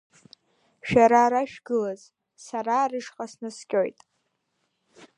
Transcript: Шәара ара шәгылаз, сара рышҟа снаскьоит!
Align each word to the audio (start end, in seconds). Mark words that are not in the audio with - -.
Шәара 0.87 1.19
ара 1.25 1.41
шәгылаз, 1.51 2.01
сара 2.45 2.89
рышҟа 2.89 3.25
снаскьоит! 3.31 3.99